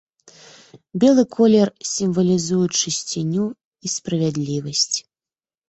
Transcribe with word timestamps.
Белы 1.03 1.25
колер 1.35 1.69
сімвалізуе 1.91 2.63
чысціню 2.79 3.45
і 3.53 3.87
справядлівасць. 3.99 4.93